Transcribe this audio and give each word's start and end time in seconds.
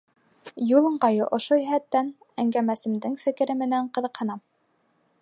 Юл 0.69 0.87
ыңғайы 0.89 1.27
ошо 1.37 1.59
йәһәттән 1.65 2.11
әңгәмәсемдең 2.45 3.21
фекере 3.27 3.61
менән 3.63 3.95
ҡыҙыҡһынам. 3.99 4.47